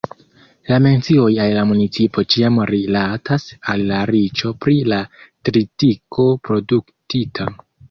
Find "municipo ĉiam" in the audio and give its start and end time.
1.71-2.57